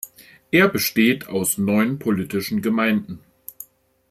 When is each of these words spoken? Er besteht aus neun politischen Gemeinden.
Er 0.49 0.67
besteht 0.67 1.27
aus 1.27 1.59
neun 1.59 1.99
politischen 1.99 2.63
Gemeinden. 2.63 3.19